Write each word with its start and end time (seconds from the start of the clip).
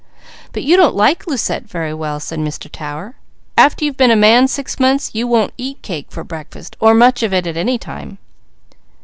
"But 0.51 0.63
you 0.63 0.77
don't 0.77 0.95
like 0.95 1.27
Lucette 1.27 1.65
very 1.65 1.93
well," 1.93 2.19
said 2.19 2.39
Mr. 2.39 2.67
Tower. 2.67 3.13
"After 3.55 3.85
you've 3.85 3.97
been 3.97 4.09
a 4.09 4.15
man 4.15 4.47
six 4.47 4.79
months, 4.79 5.11
you 5.13 5.27
won't 5.27 5.53
eat 5.59 5.79
cake 5.83 6.07
for 6.09 6.23
breakfast; 6.23 6.75
or 6.79 6.95
much 6.95 7.21
of 7.21 7.35
it 7.35 7.45
at 7.45 7.55
any 7.55 7.77
time." 7.77 8.17